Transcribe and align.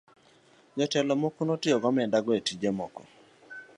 Jotelo 0.77 1.13
moko 1.21 1.39
ne 1.43 1.51
otiyo 1.55 1.77
gi 1.81 1.87
omenda 1.91 2.19
go 2.25 2.31
e 2.39 2.41
tije 2.45 2.69
moko. 2.79 3.01